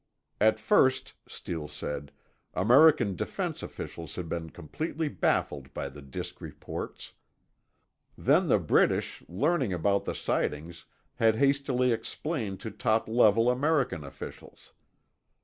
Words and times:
At 0.39 0.59
first, 0.59 1.13
Steele 1.27 1.67
said, 1.67 2.11
American 2.55 3.15
defense 3.15 3.61
officials 3.61 4.15
had 4.15 4.27
been 4.27 4.49
completely 4.49 5.09
baffled 5.09 5.71
by 5.75 5.89
the 5.89 6.01
disk 6.01 6.41
reports. 6.41 7.13
Then 8.17 8.47
the 8.47 8.57
British, 8.57 9.21
learning 9.29 9.73
about 9.73 10.05
the 10.05 10.15
sightings, 10.15 10.85
had 11.17 11.35
hastily 11.35 11.91
explained 11.91 12.59
to 12.61 12.71
top 12.71 13.07
level 13.07 13.47
American 13.47 14.03
officials. 14.03 14.73